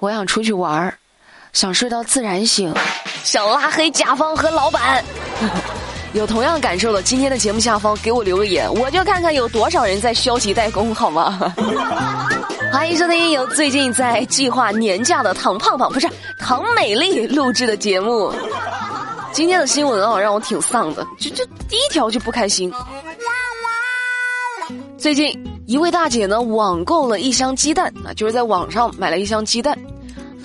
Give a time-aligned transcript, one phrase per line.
[0.00, 0.94] 我想出去玩儿，
[1.52, 2.72] 想睡到自然醒，
[3.24, 5.04] 想拉黑甲方和老板。
[6.14, 11.52] 有同样感受的，今天的节目下方给我留个言，我就看看有多少人在消极怠工，好吗？
[12.72, 16.08] 欢迎收听由最近在计划年假的唐胖胖不是
[16.38, 18.32] 唐美丽录制的节目。
[19.32, 22.72] 今天的新闻啊，让我挺丧的，就就第一条就不开心。
[24.96, 25.32] 最近
[25.66, 29.78] 一位大姐呢，网购了一箱鸡蛋啊，就是在网上买了一箱鸡蛋，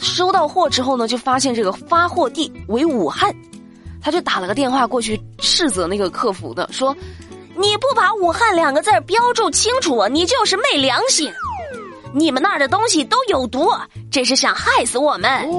[0.04, 3.34] 收到货之后呢，就发现这个发货地为武汉。
[4.02, 6.94] 他就打了个电话过去斥责那个客服的，说
[7.56, 11.32] ：“你不把武汉两个字标注清楚，你就是昧良心。
[12.14, 13.70] 你们那儿的东西都有毒，
[14.12, 15.50] 这是想害死我们。”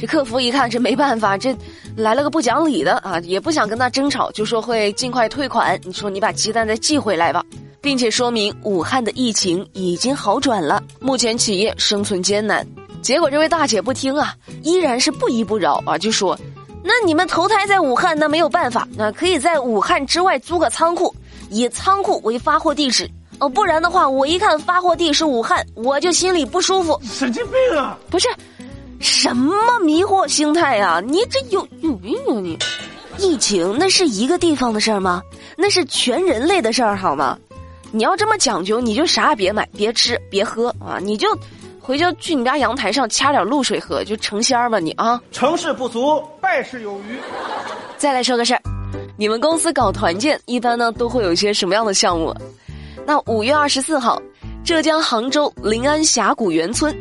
[0.00, 1.54] 这客服一看这没办法，这
[1.94, 5.78] 来了个不讲理的啊，也不想跟他争吵，就说会尽快退款。
[5.84, 7.44] 你说你把鸡蛋再寄回来吧，
[7.82, 12.66] 并且说明武汉的疫情已经好转了，目前企业生存艰难。
[13.04, 16.36] 结果这位大姐不听啊，依然是不依不饶啊，就说。
[16.82, 21.14] 那你们投胎在武汉，那没有办法，那可以在武汉之外租个仓库，
[21.50, 23.06] 以仓库为发货地址
[23.40, 26.98] 哦，不然的话，我一看发货地是武汉，我就心里不舒服。
[27.04, 27.98] 神经病啊！
[28.08, 28.26] 不是，
[29.00, 31.02] 什么迷惑心态呀？
[31.06, 32.58] 你这有有病啊你！
[33.18, 35.22] 疫情那是一个地方的事儿吗？
[35.58, 37.38] 那是全人类的事儿好吗？
[37.92, 41.28] 你要这么讲究，你就啥也别买，别吃，别喝啊，你就。
[41.86, 45.20] 回家去你家阳台上掐点露水喝，就成仙儿吧你啊！
[45.30, 47.18] 成事不足，败事有余。
[47.98, 48.62] 再来说个事儿，
[49.18, 52.34] 你们公司搞团建一般呢都会有一些什么样的项目？
[53.04, 54.18] 那五月二十四号，
[54.64, 56.96] 浙江杭州临安峡谷园村，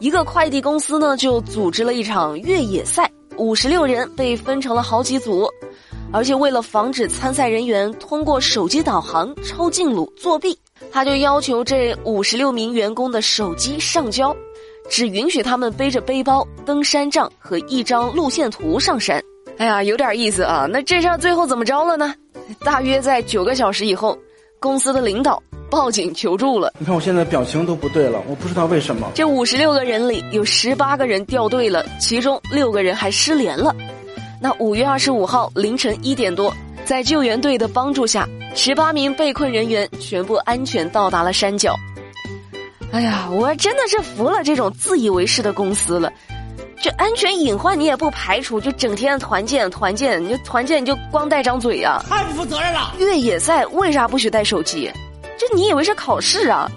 [0.00, 5.48] 一个快递公司呢就组织了一场越野赛，五十六人被分成了好几组，
[6.12, 10.58] 而且为了防止参赛人员通过手机导航抄近路作弊。
[10.90, 14.34] 他就要求这五十六名员工的手机上交，
[14.88, 19.22] 只允许他们背着背包、登山杖和一张路线图上山。
[19.58, 20.66] 哎呀，有点意思啊！
[20.70, 22.14] 那这事儿最后怎么着了呢？
[22.64, 24.18] 大约在九个小时以后，
[24.58, 25.40] 公司的领导
[25.70, 26.72] 报警求助了。
[26.78, 29.06] 你看我现在表情都不对了，我不知道为什么。
[29.14, 33.76] 这五十六个人里有十八个人掉队了，其中六个人还失联了。
[34.42, 38.26] 那五月二十五号凌晨一点多，在救援队的帮助下。
[38.54, 41.76] 十八名被困人员全部安全到达了山脚。
[42.90, 46.10] 哎呀，我真的是服了这种自以为是的公司了。
[46.82, 52.02] 这安全隐患你也不排除，就整天团建团建，你就团建你就光带张嘴呀？
[52.08, 52.94] 太不负责任了！
[52.98, 54.90] 越野赛为啥不许带手机？
[55.38, 56.68] 这你以为是考试啊？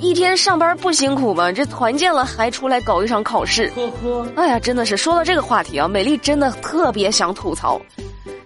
[0.00, 1.50] 一天上班不辛苦吗？
[1.50, 3.72] 这团建了还出来搞一场考试？
[3.74, 4.26] 呵呵。
[4.36, 7.80] 哎呀，真的是说到这个话题啊，美丽真的特别想吐槽。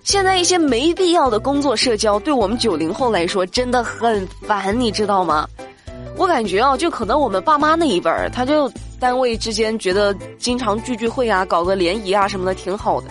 [0.02, 5.48] 现在一些没必要的工作社交，对我们九零后来说真的很烦，你知道吗？
[6.16, 13.08] 我感觉啊，就可能我们爸妈那一辈儿，他就单位之间觉得经常聚聚会啊，搞个联谊啊什么的挺好的。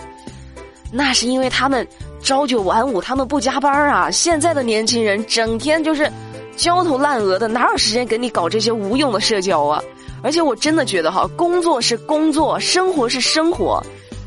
[0.92, 1.86] 那是因为他们
[2.22, 4.10] 朝九晚五，他们不加班啊。
[4.10, 6.10] 现在的年轻人整天就是
[6.60, 9.82] 焦头烂额的，哪有时间跟你搞这些无用的社交啊？
[10.22, 13.82] 而且我真的觉得哈，工作是工作，生活是生活。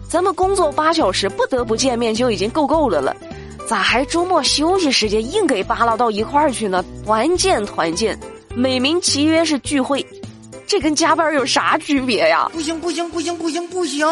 [0.10, 3.16] 咱们工作八小时，不得不见面就已经够够的了，
[3.68, 6.84] 咋还周末休息时间硬给扒拉到一块儿去呢？
[7.06, 8.20] 团建团建，
[8.56, 10.04] 美名其曰是聚会，
[10.66, 12.50] 这跟加班有啥区别呀？
[12.52, 14.08] 不行不行不行不行不行！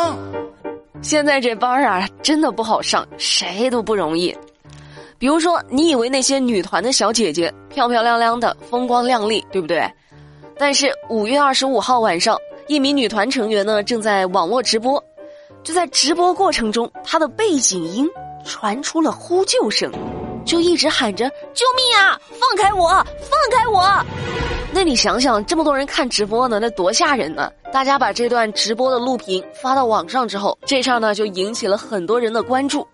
[1.01, 4.31] 现在这班啊，真的不好上，谁都不容易。
[5.21, 9.87] 比如说，你以为那些女团的小姐姐漂漂亮亮的、风光亮丽，对不对？
[10.57, 12.35] 但是五月二十五号晚上，
[12.67, 15.01] 一名女团成员呢，正在网络直播。
[15.61, 18.09] 就在直播过程中，她的背景音
[18.43, 19.91] 传出了呼救声，
[20.43, 22.19] 就一直喊着“救命啊！
[22.39, 24.03] 放开我，放开我！”
[24.73, 27.51] 那你想想，这么多人看直播呢，那多吓人呢！
[27.71, 32.87] 大家把这段直播的录屏发到网上之后，这事儿呢就引起了很多人的关注。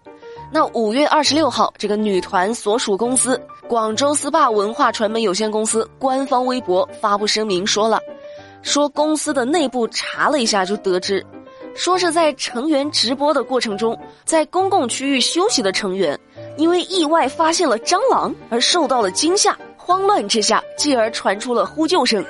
[0.52, 8.00] 那五月二十六号，这个女团所属公司广州丝霸文化传媒有限公司官方微博发布声明说了，
[8.62, 11.26] 说公司的内部查了一下，就得知。
[11.76, 16.18] 说是在成员直播的过程中，在公共区域休息的成员，
[16.56, 22.26] 因为意外发现了蟑螂而受到了惊吓，慌乱之下，继而传出了呼救声。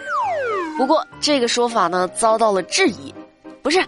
[0.77, 3.13] 不过这个说法呢，遭到了质疑。
[3.61, 3.81] 不是，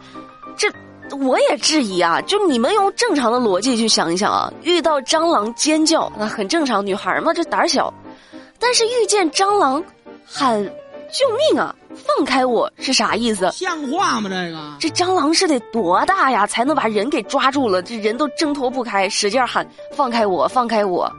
[0.56, 0.72] 这
[1.18, 2.22] 我也质疑啊！
[2.22, 7.94] 就你们用正常的逻辑去想一想啊，遇到蟑螂尖叫那很正常，女孩嘛这胆小，
[8.60, 9.84] 但是遇见蟑螂
[10.26, 10.64] 喊
[11.12, 11.76] 救命啊！
[11.96, 13.50] 放开我是啥意思？
[13.52, 14.30] 像话吗？
[14.30, 17.82] 这个这蟑螂是得多大呀，才能把人给抓住了？
[17.82, 21.12] 这人都挣脱不开，使劲喊放开我，放开我。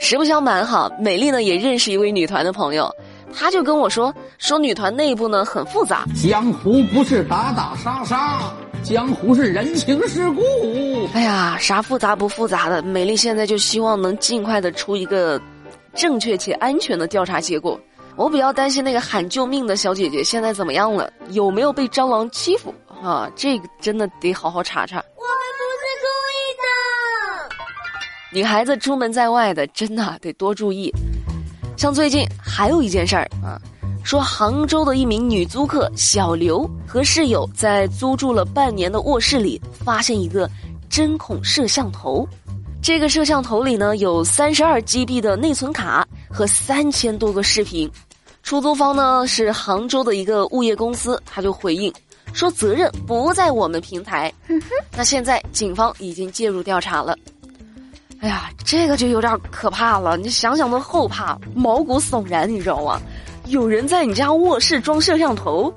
[0.00, 2.90] 实不相瞒哈，美丽呢也认识一位女团的朋友，
[3.32, 8.40] 他就跟我说说女团内部呢很复杂，江湖不是打打杀杀，
[8.82, 10.42] 江湖是人情世故。
[11.14, 15.40] 哎呀，啥复杂不复杂的，美丽现在就希望能尽快的出一个
[15.94, 17.78] 正确且安全的调查结果。
[18.16, 23.30] 我比较担心那个喊救命的小姐姐现在怎么样了，有没有被蟑螂欺负啊？
[23.36, 24.96] 这个真的得好好查查。
[24.96, 26.06] 我们不是故
[26.36, 26.40] 意
[28.34, 28.38] 的。
[28.38, 30.92] 女孩子出门在外的，真的得多注意。
[31.78, 33.58] 像最近还有一件事儿啊，
[34.02, 40.48] 说杭州的一名女租客小刘和室友在租住了半年的卧室里，发现一个
[40.90, 42.28] 针孔摄像头。
[42.82, 47.90] 这个摄像头里呢有三十二 GB 的内存卡和三千多个视频。
[48.42, 51.92] 出租方呢是杭州的一个物业公司，他就回应
[52.32, 54.32] 说责任不在我们平台。
[54.96, 57.16] 那现在警方已经介入调查了。
[58.20, 63.00] 哎呀，这个就有点可怕了，你想想都后怕，毛骨悚然，你知道吗？
[63.46, 65.72] 有人在你家卧室装摄像头，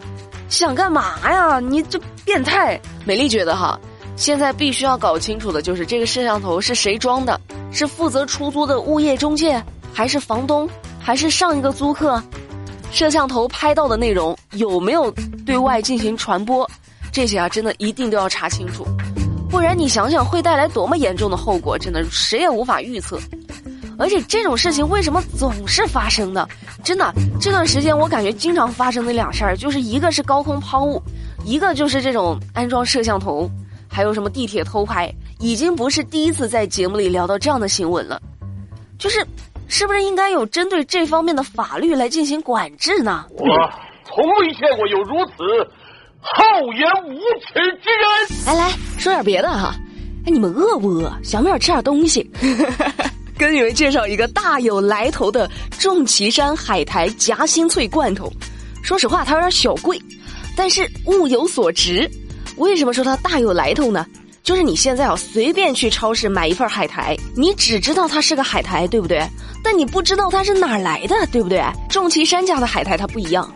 [0.50, 1.60] 想干嘛呀？
[1.60, 2.80] 你这变态！
[3.06, 3.80] 美丽觉得哈，
[4.16, 7.40] 现在必须要搞清楚的就是这个摄像头是谁装的，
[7.72, 10.70] 是负责出租的物业中介，还是房东，
[11.00, 12.22] 还是上一个租客？
[12.92, 15.12] 摄像头拍到的内容有没有
[15.46, 16.70] 对外进行传播？
[17.12, 18.86] 这些啊，真的一定都要查清楚。
[19.50, 23.20] 不然你想想会带来多么严重的后果，真的谁也无法预测。
[23.98, 26.48] 而且这种事情为什么总是发生呢？
[26.84, 31.02] 真的这段时间我感觉经常发生的两事儿，就是一个是高空抛物，
[31.44, 33.50] 一个就是这种安装摄像头，
[33.90, 38.22] 还有什么地铁偷拍，已经不是第一次在节目里聊到这样的新闻了。
[38.98, 39.26] 就是，
[39.68, 43.26] 是不是应该有针对这方面的法律来进行管制呢？
[43.32, 43.46] 我
[44.06, 45.34] 从未见过有如此。
[46.28, 48.46] 厚颜无耻之人！
[48.48, 49.76] 来来说点别的哈，
[50.26, 51.14] 哎，你们饿不饿？
[51.24, 52.28] 想不想吃点东西？
[53.38, 58.32] 跟你们介绍一个大有来头的众岐山海苔夹心脆罐头。
[58.82, 60.02] 说实话，它有点小贵，
[60.56, 62.10] 但是物有所值。
[62.58, 64.06] 为什么说它大有来头呢？
[64.44, 69.28] 就是你现在啊，随便去超市买一份海苔，你只知道它是个海苔，对不对？
[69.64, 71.64] 但你不知道它是哪儿来的，对不对？
[71.90, 73.52] 众岐山家的海苔它不一样。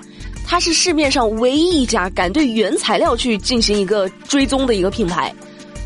[0.47, 5.31] 它是市面上唯一一家敢对原材料去进行一个追踪的一个品牌，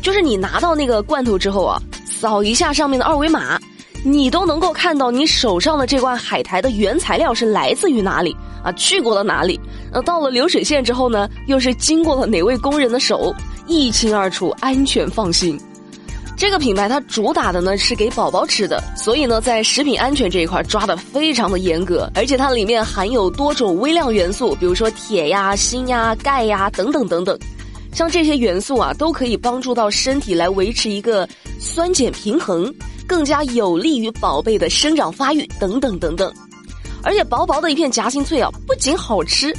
[0.00, 3.60] 就是你拿到那个罐头之后啊，扫一下上面的二维码，
[4.06, 8.36] 你都能够看到你手上的这罐海苔的原材料是来自于哪里？
[8.62, 9.58] 啊，去过了哪里，
[9.92, 13.34] 呃，到了流水线之后呢，又是经过了哪位工人的手，
[13.66, 15.58] 一清二楚，安全放心。
[16.36, 27.38] 这个品牌它主打的呢是给宝宝吃的，所以呢在食品安全这一块抓的非常的严格，而且它里面含有多种微量元素，比如说铁呀、锌呀、钙呀等等等等，
[27.92, 31.26] 像这些元素啊都可以帮助到身体来维持一个
[31.58, 32.74] 酸碱平衡，
[33.06, 36.32] 更加有利于宝贝的生长发育等等等等。
[37.02, 39.54] 而且薄薄的一片夹心脆啊，不仅好吃，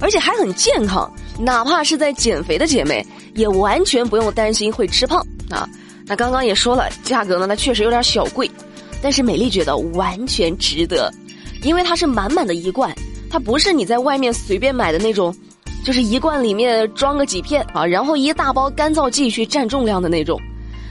[0.00, 1.08] 而且还很健康，
[1.38, 5.68] 哪怕是在减肥的姐妹也完全不用担心会吃胖啊。
[6.04, 8.50] 那刚刚也说了，价格呢，它确实有点小贵，
[9.00, 11.12] 但是美丽觉得完全值得，
[11.62, 12.92] 因为它是满满的一罐，
[13.30, 15.32] 它不是你在外面随便买的那种，
[15.84, 20.40] 就是一罐里面装个几片啊，然后一大包干燥剂去占重量的那种，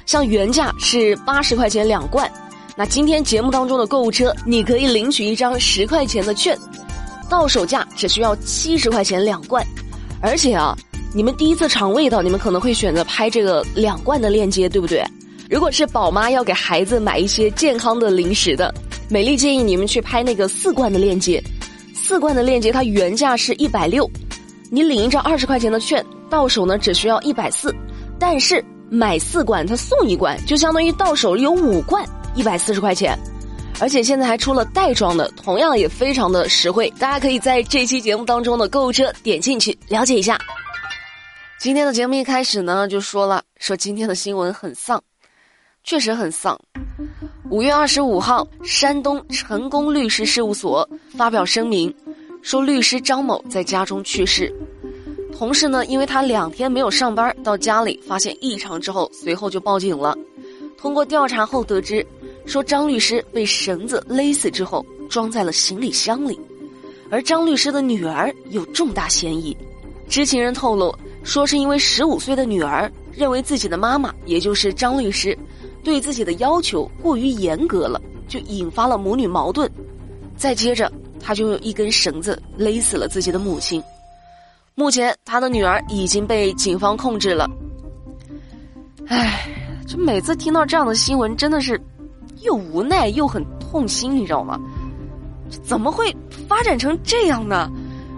[0.08, 2.32] 像原价是八十块钱两罐，
[2.76, 6.58] 那今天节目当中的购物车，你可以领取一张十块钱的券，
[7.30, 9.64] 到手价只需要七十块钱两罐，
[10.22, 10.76] 而且啊。
[11.14, 15.04] 你们第一次尝味道，你们可能会选择拍这个两罐的链接，对不对？
[15.50, 18.72] 如果是宝妈要给孩子买一些健康的零食的，
[19.10, 21.42] 美丽建议你们去拍那个四罐的链接。
[21.94, 24.08] 四罐的链接它原价是一百六，
[24.70, 27.74] 你领一张二十块钱的券，到手呢只需要一百四。
[28.20, 33.18] 但是买四罐它送一罐，就相当于到手有五罐，一百四十块钱。
[33.80, 36.92] 而且现在还出了袋装的，同样也非常的实惠。
[36.98, 40.40] 大家可以在这期节目当中的购物车点进去了解一下。
[41.60, 45.02] 今天的节目一开始呢，就说了说今天的新闻很丧，
[45.84, 46.60] 确实很丧。
[47.52, 51.94] 五月二十五号，山东成功律师事务所发表声明，
[52.42, 54.52] 说律师张某在家中去世。
[55.38, 60.18] 同事呢，因为他两天没有上班，到家里发现异常之后，随后就报警了。
[60.76, 62.06] 通过调查后得知，
[62.48, 66.40] 说张律师被绳子勒死之后装在了行李箱里，
[67.12, 69.56] 而张律师的女儿有重大嫌疑。
[70.10, 70.94] 知情人透露。
[71.24, 75.38] 说是因为十五岁的女儿认为自己的妈妈，也就是张律师，
[75.84, 79.70] 对自己的要求过于严格了，就引发了母女矛盾。
[80.38, 80.90] 再接着，
[81.20, 83.84] 他就用一根绳子勒死了自己的母亲。
[84.80, 87.50] 目前，他的女儿已经被警方控制了。
[89.08, 89.50] 唉，
[89.88, 91.82] 这每次听到这样的新闻，真的是
[92.44, 94.60] 又无奈又很痛心，你知道吗？
[95.50, 96.16] 这怎么会
[96.48, 97.72] 发展成这样呢？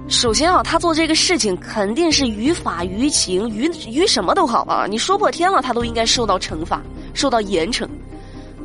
[0.10, 6.82] 首先啊，他做这个事情肯定是于法于情于于什么都好啊，你说破天了，他都应该受到惩罚，
[7.14, 7.88] 受到严惩。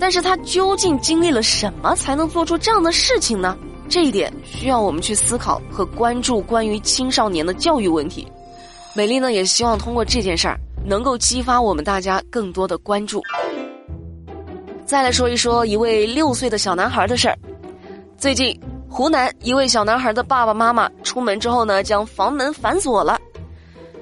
[0.01, 3.57] 但是他究竟经历了什么才能做出这样的事情呢？
[3.89, 8.27] 这一点需要我们去思考和关注关于青少年的教育问题。
[8.95, 13.23] 美丽呢，也希望通过这件事儿能够激发我们大家更多的关注。
[14.85, 17.37] 再来说一说一位六岁的小男孩的事儿。
[18.17, 23.19] 最近，湖南一位小男孩的爸爸妈妈出门之后呢，将房门反锁了。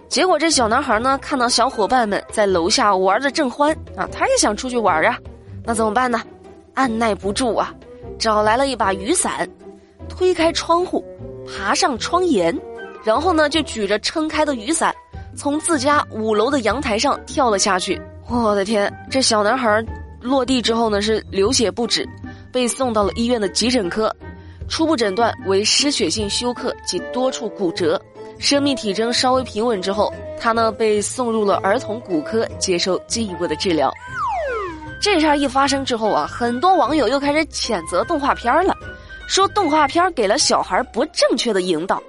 [0.08, 5.18] 结果这小男孩呢，看到小伙伴们在楼下玩的正欢啊，他也想出去玩啊，
[5.64, 6.22] 那怎么办呢？
[6.74, 7.72] 按耐不住啊，
[8.18, 9.48] 找来了一把雨伞，
[10.22, 11.04] 推开窗户，
[11.48, 12.56] 爬上窗沿，
[13.02, 14.94] 然后呢，就举着撑开的雨伞，
[15.36, 18.00] 从自家五楼的阳台上跳了下去。
[18.28, 19.84] 我的天，这小男孩
[20.20, 22.08] 落地之后呢，是流血不止。
[22.52, 24.14] 被送到了医院的急诊科，
[24.68, 28.00] 初步诊断为失血性休克及多处骨折，
[28.38, 33.92] 生命体征稍微平稳之后，他呢被送入了儿童骨科接受进一步的治疗。
[35.00, 38.72] 这事儿一发生之后啊，很多网友又开始谴责动画片了，
[39.26, 42.02] 说动画片给了小孩不正确的引导。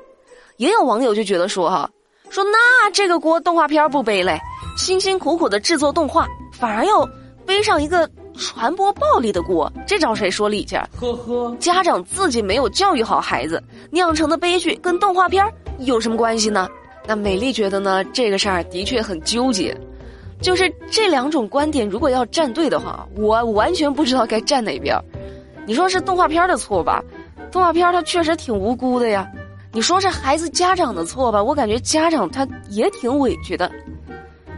[0.58, 1.90] 也有网友就觉得说哈，
[2.30, 4.40] 说那这个锅动画片不背嘞，
[4.78, 7.08] 辛辛苦苦的制作动画，反而要
[7.46, 8.10] 背上一个。
[8.36, 10.76] 传播暴力的锅，这找谁说理去？
[11.00, 15.46] 呵呵，家长自己没有教育好孩子，酿成的悲剧跟动画片
[15.78, 16.68] 有什么关系呢？
[17.06, 19.80] 那美丽觉得呢，这个事儿的确很纠结，
[20.42, 25.00] 就是这两种观点如果要站队的话，我完全不知道该站哪边。
[25.66, 27.04] 你说是动画片的错吧？
[27.52, 29.30] 动画片它确实挺无辜的呀。
[29.72, 31.44] 你说是孩子家长的错吧？
[31.44, 33.72] 我感觉家长他也挺委屈的。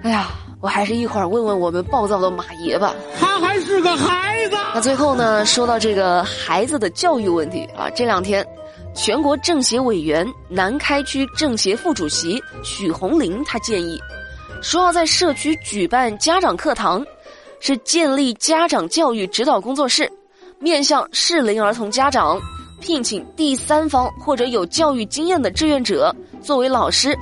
[0.03, 0.27] 哎呀。
[0.61, 2.95] 我还是一会儿问问我们暴躁的马爷吧。
[3.19, 4.55] 他还是个孩子。
[4.73, 8.43] 那最后呢，说到这个孩子的教育问题啊，这两天，
[8.95, 14.01] 全国政协委员、南开区政协副主席许红林他建议，
[14.59, 17.05] 说要在社区举办家长课堂，
[17.59, 20.11] 是建立家长教育指导工作室，
[20.65, 22.41] 面向适龄儿童家长，
[22.81, 27.15] 聘请第三方或者有教育经验的志愿者作为老师。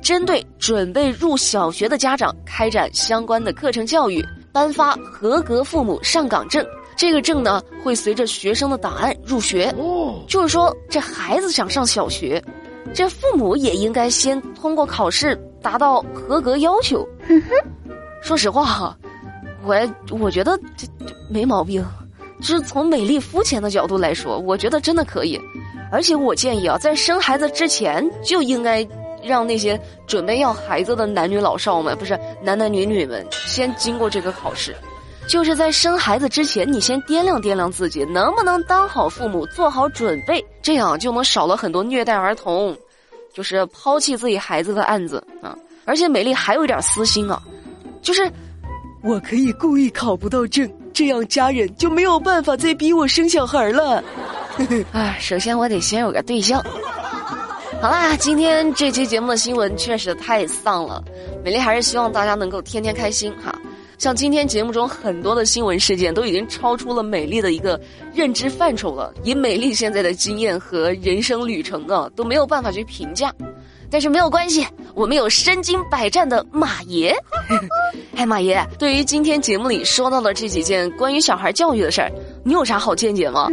[0.00, 6.64] 针对准备入小学的家长开展相关的课程教育，颁发合格父母上岗证。
[6.96, 9.66] 这个证呢，会随着学生的档案入学。
[9.76, 12.42] 哦，就是说，这孩子想上小学，
[12.94, 17.06] 这父母也应该先通过考试达到合格要求。
[18.22, 18.96] 说实话哈，
[19.64, 19.76] 我
[20.18, 20.86] 我觉得这
[21.28, 21.84] 没毛病，
[22.40, 25.40] 就是从美丽肤浅的角度来说，我觉得真的可以。
[25.90, 28.86] 而且我建议啊，在生孩子之前就应该。
[29.24, 34.72] 让那些准备要孩子的男女老少们，不是男男女女们，先经过这个考试，
[35.28, 42.76] 就是在生孩子之前，你先掂量掂量自己能不能当好父母，做好准备，这样就能少了很多虐待儿童，
[43.34, 45.58] 就是抛弃自己孩子的案子啊！
[45.84, 47.42] 而且美丽还有一点私心啊，
[48.00, 48.30] 就是
[49.02, 54.02] 我可以故意考不到证，这样家人就没有办法再逼我生小孩了。
[54.92, 56.64] 啊， 首先我得先有个对象。
[57.82, 61.04] 好啦，今天这期节目的新闻确实太丧了。
[61.44, 63.54] 美丽还是希望大家能够天天开心哈。
[63.98, 67.78] 像今天节目中很多的新闻事件都已经超出了美丽的一个
[68.14, 73.30] 认知范畴了，以美丽现在的经验和人生旅程啊，都没有办法去评价。
[73.90, 77.14] 但是没有关系，我们有身经百战的马爷。
[78.16, 82.10] 哎，马爷，对于今天节目里说到的这几件关于小孩教育的事儿，
[82.44, 83.48] 你有啥好见解吗？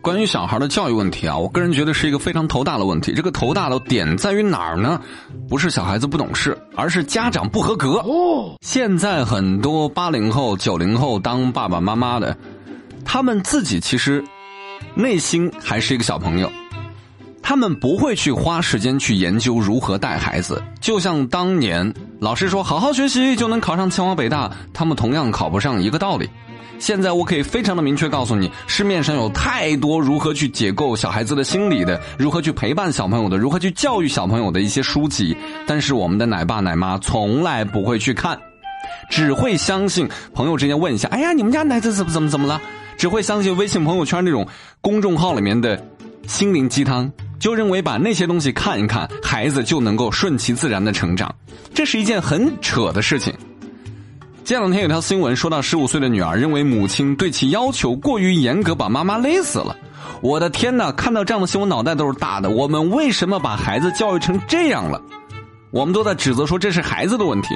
[0.00, 3.12] 关于小孩的教育问题啊，我个人觉得是一个非常头大的问题。
[3.12, 5.00] 这个头大的点在于哪儿呢？
[5.48, 7.94] 不是小孩子不懂事，而是家长不合格。
[8.06, 12.34] 哦，现在很多八零后、九零后当爸爸妈妈的，
[13.04, 14.24] 他们自己其实
[14.94, 16.50] 内心还是一个小朋友，
[17.48, 20.62] 他们不会去花时间去研究如何带孩子。
[20.82, 26.28] 就像当年老师说好好学习就能考上清华北大，他们同样考不上一个道理。
[26.78, 35.34] 现在我可以非常的明确告诉你，市面上有太多如何去解构小孩子的心理的，如何去陪伴小朋友的，如何去教育小朋友的一些书籍，
[35.66, 38.38] 但是我们的奶爸奶妈从来不会去看，
[39.08, 42.60] 只会相信朋友之间问一下，哎呀，你们家奶子怎么怎么怎么了？
[42.98, 44.46] 只会相信微信朋友圈那种
[44.82, 45.82] 公众号里面的
[46.26, 51.34] 心灵鸡汤，就认为把那些东西看一看，孩子就能够顺其自然的成长，
[51.72, 53.32] 这是一件很扯的事情。
[54.44, 59.76] 这两天有条新闻说到，十五岁的女儿认为母亲对其要求过于严格，把妈妈勒死了。
[60.20, 60.90] 我的天哪！
[60.92, 62.50] 看到这样的新闻，脑袋都是大的。
[62.50, 65.00] 我们为什么把孩子教育成这样了？
[65.70, 67.48] 我们都在指责说这是孩子的问题。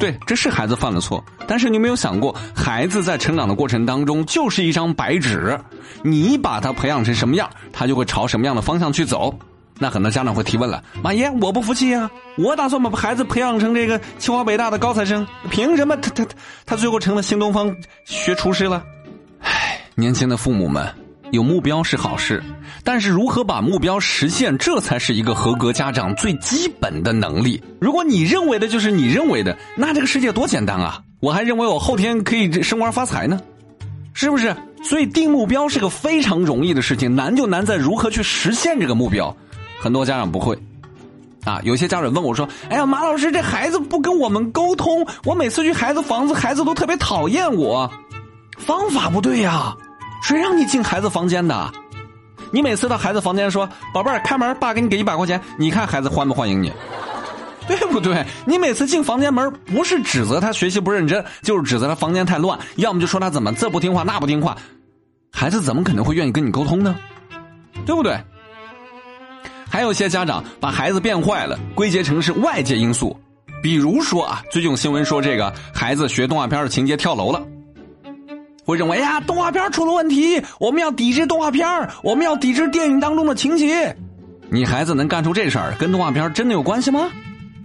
[0.00, 5.60] 对，这是孩子犯了错，但是你没有想过，孩子在成长的过程当中就是一张白纸，
[6.02, 9.38] 你把他培养成什么样，他就会朝什么样的方向去走。
[9.78, 16.26] 那很多家长会提问了，马爷，我不服气呀，我打算把孩子培养成这个清华北大的高材生，凭什么他他
[16.64, 17.74] 他最后成了新东方
[18.06, 18.82] 学厨师了？
[19.40, 20.86] 唉，年轻的父母们。
[21.30, 22.42] 有目标是好事，
[22.82, 27.62] 但是如何把目标实现，这才是一个合格家长最基本的能力。
[27.80, 31.00] 如果你认为的就是你认为的，那这个世界多简单啊！
[31.20, 33.40] 我还认为我后天可以升官发财呢，
[34.12, 34.56] 是不是？
[34.82, 39.36] 所以定目标是个非常容易的事情，难就难在如何去实现这个目标。
[39.78, 40.58] 很多家长不会，
[41.44, 47.90] 啊，有些家长问我说：“哎呀，马老师，这孩子不跟我们沟通，我每次去孩子房子，孩子都特别讨厌我，
[48.56, 49.76] 方法不对呀。”
[50.22, 51.72] 谁让你进孩子房间的？
[52.52, 56.72] 你每次到孩子房间说：“宝贝儿，开门，爸给你给一百块钱。”你看孩子欢不欢迎你？
[57.68, 58.26] 对不对？
[58.44, 64.56] 你每次进房间门，不是指责他学习不认真，就是指责他房间太乱，要么就说他怎么这不听话那不听话，
[65.30, 66.96] 孩子怎么可能会愿意跟你沟通呢？
[67.86, 68.18] 对不对？
[69.68, 73.16] 还有些家长把孩子变坏了归结成是外界因素，
[73.62, 77.40] 比如说啊，最近有新闻说这个孩子学动画片的情节跳楼了。
[78.64, 81.66] 会认为呀，动画片出了问题，我们要抵制动画片
[82.02, 83.96] 我们要抵制电影当中的情节。
[84.48, 87.10] 你孩子能干出这事儿，跟动画片真的有关系吗？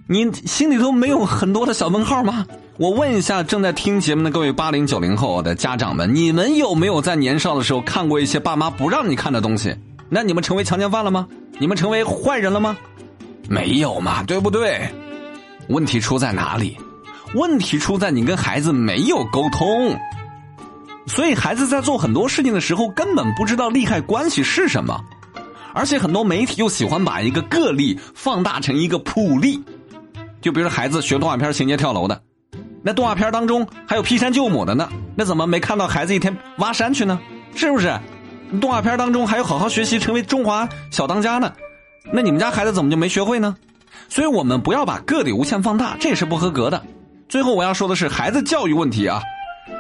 [0.08, 2.46] 你心里头没有很多的小问号吗？
[2.78, 9.75] 我问一下正在听节目的各位八零九零后的家长们，你们有没有在年少的时候看过一些爸妈不让你看的东西？
[10.10, 11.28] 那你们成为强奸犯了吗？
[11.58, 12.78] 你们成为坏人了吗？
[13.50, 14.88] 没有嘛，对不对？
[15.70, 16.78] 问题出在哪里？
[17.34, 19.98] 问题出在你跟孩子没有沟通。
[21.08, 25.00] 所以，孩子在做很多事情的时候，根本不知道利害关系是什么，
[25.74, 29.64] 而且很多媒体又喜欢把一个个例放大成一个普例。
[30.42, 32.22] 就比如说，孩子学动画片情节跳楼的，
[32.84, 37.20] 那动画片当中还有劈山救母的呢，那怎么没看到孩子一天挖山去呢？
[37.56, 37.98] 是不是？
[38.60, 41.52] 动画片当中还有好好学习成为中华小当家呢，
[42.12, 43.56] 那你们家孩子怎么就没学会呢？
[44.10, 46.82] 所以我们不要把个例无限放大，这也是不合格的。
[47.28, 49.22] 最后我要说的是，孩子教育问题啊。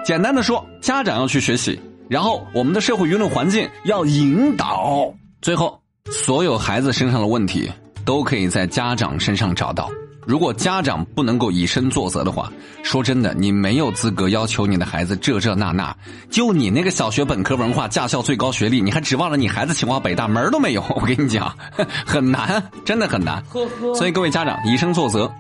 [0.03, 5.13] 简单的说，家长要去学习，然后我们的社会舆论环境要引导。
[5.41, 5.79] 最后，
[6.11, 7.71] 所有孩子身上的问题
[8.03, 9.89] 都可以在家长身上找到。
[10.27, 15.95] 如果家长不能够以身作则的话，说真的，你没有资格要求你的孩子这这那那。
[16.31, 20.83] 就你那个小学本科文化、驾校最高学历，你还指望着你孩子清华北大门都没有？
[20.95, 21.55] 我跟你讲，
[22.07, 23.43] 很难，真的很难。
[23.95, 25.31] 所以各位家长，以身作则，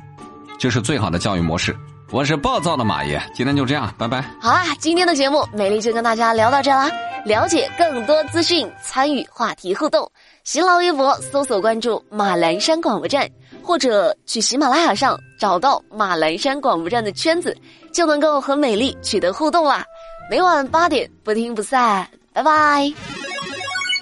[0.59, 1.75] 就是最好的教育模式。
[2.15, 4.21] 我是暴躁的马爷，今天就这样，拜拜。
[4.39, 6.89] 好啦，今天的节目美丽就跟大家聊到这啦。
[7.25, 10.09] 了解更多资讯，参与话题互动，
[10.45, 13.29] 新浪微博搜索关注马栏山广播站，
[13.61, 17.53] 或者去喜马拉雅上找到马栏山广播站的圈子，
[17.91, 19.83] 就能够和美丽取得互动啦。
[20.31, 22.93] 每晚八点不听不散，拜拜。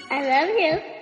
[0.09, 0.92] I love you.